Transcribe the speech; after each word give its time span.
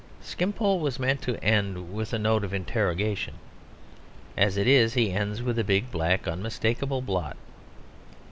Skimpole 0.23 0.79
was 0.79 0.97
meant 0.97 1.21
to 1.21 1.37
end 1.43 1.93
with 1.93 2.11
a 2.11 2.17
note 2.17 2.43
of 2.43 2.55
interrogation. 2.55 3.35
As 4.35 4.57
it 4.57 4.65
is, 4.65 4.95
he 4.95 5.11
ends 5.11 5.43
with 5.43 5.59
a 5.59 5.63
big, 5.63 5.91
black, 5.91 6.27
unmistakable 6.27 7.03
blot. 7.03 7.37